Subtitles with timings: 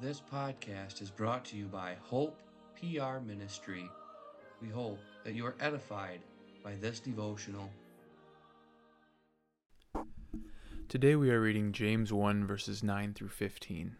[0.00, 2.38] This podcast is brought to you by Hope
[2.78, 3.90] PR Ministry.
[4.62, 6.20] We hope that you are edified
[6.62, 7.68] by this devotional.
[10.88, 13.96] Today we are reading James 1 verses 9 through 15.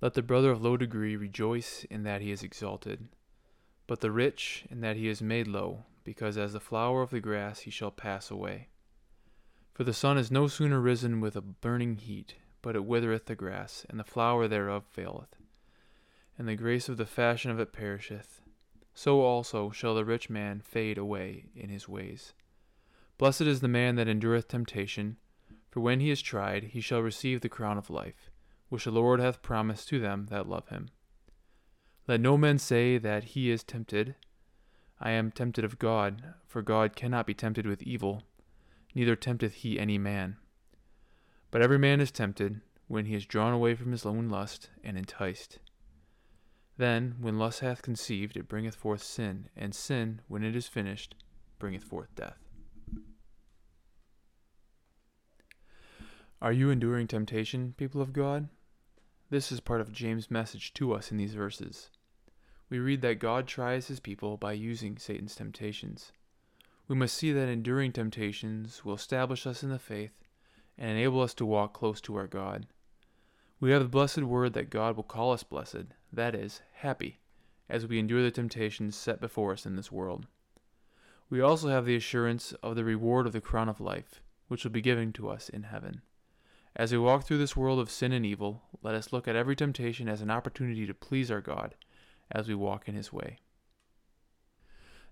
[0.00, 3.08] Let the brother of low degree rejoice in that he is exalted,
[3.88, 7.18] but the rich in that he is made low, because as the flower of the
[7.18, 8.68] grass he shall pass away.
[9.74, 13.34] For the sun is no sooner risen with a burning heat, but it withereth the
[13.34, 15.36] grass, and the flower thereof faileth,
[16.38, 18.40] and the grace of the fashion of it perisheth.
[18.94, 22.34] So also shall the rich man fade away in his ways.
[23.18, 25.16] Blessed is the man that endureth temptation,
[25.70, 28.30] for when he is tried, he shall receive the crown of life,
[28.68, 30.90] which the Lord hath promised to them that love him.
[32.06, 34.16] Let no man say that he is tempted.
[35.00, 38.22] I am tempted of God, for God cannot be tempted with evil,
[38.94, 40.36] neither tempteth he any man.
[41.52, 44.96] But every man is tempted when he is drawn away from his own lust and
[44.96, 45.58] enticed.
[46.78, 51.14] Then, when lust hath conceived, it bringeth forth sin, and sin, when it is finished,
[51.58, 52.38] bringeth forth death.
[56.40, 58.48] Are you enduring temptation, people of God?
[59.28, 61.90] This is part of James' message to us in these verses.
[62.70, 66.12] We read that God tries his people by using Satan's temptations.
[66.88, 70.12] We must see that enduring temptations will establish us in the faith
[70.78, 72.66] and enable us to walk close to our God.
[73.60, 77.20] We have the blessed word that God will call us blessed, that is, happy,
[77.68, 80.26] as we endure the temptations set before us in this world.
[81.30, 84.70] We also have the assurance of the reward of the crown of life, which will
[84.70, 86.02] be given to us in heaven.
[86.74, 89.54] As we walk through this world of sin and evil, let us look at every
[89.54, 91.74] temptation as an opportunity to please our God
[92.30, 93.38] as we walk in His way.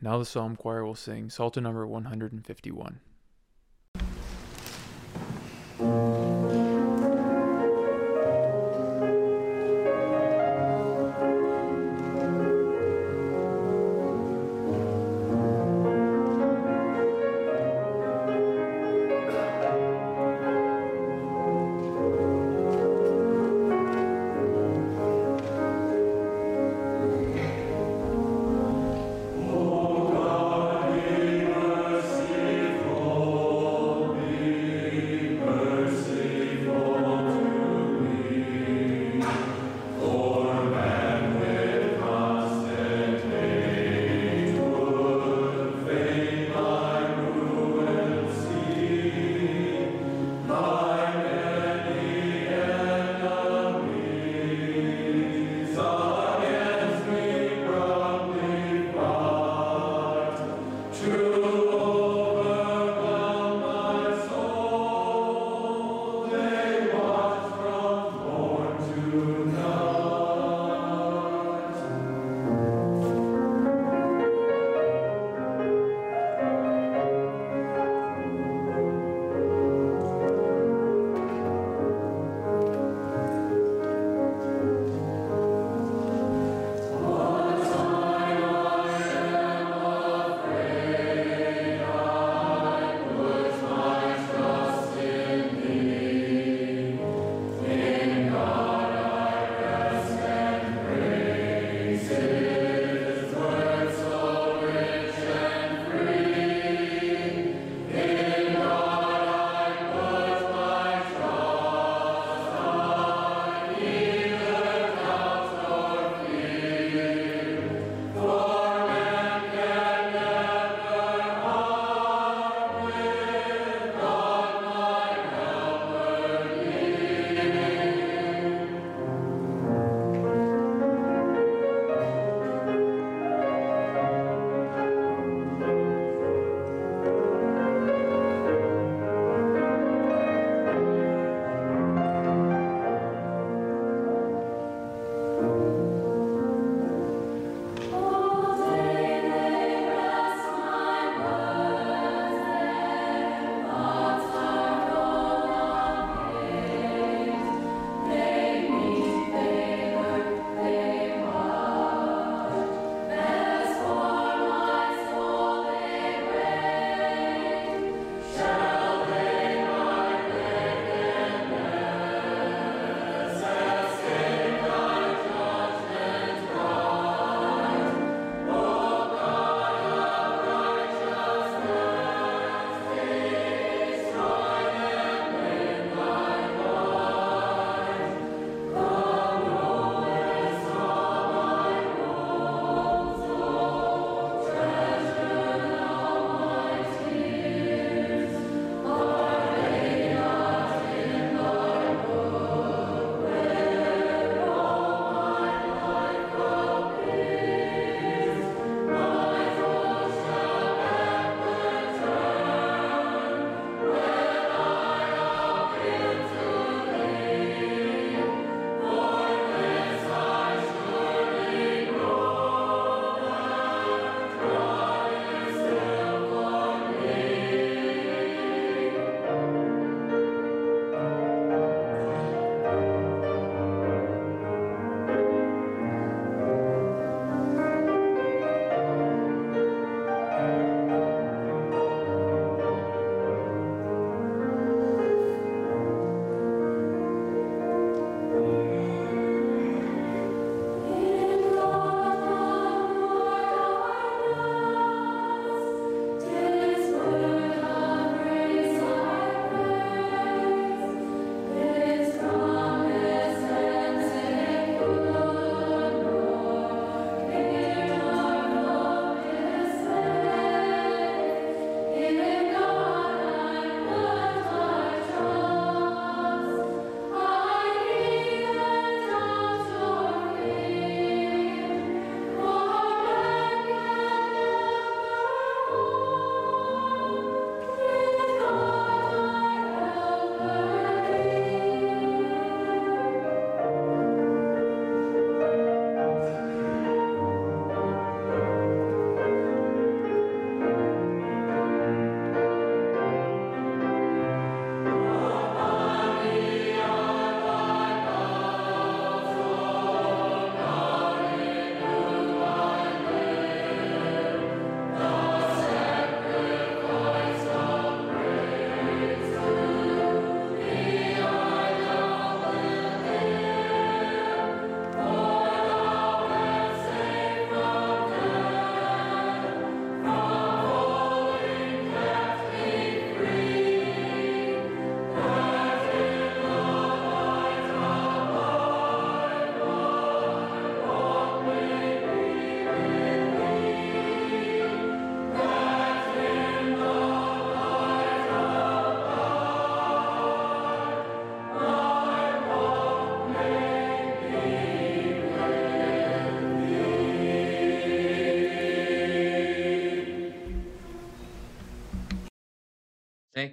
[0.00, 3.00] Now the psalm choir will sing Psalter number 151.
[5.78, 6.13] Thank you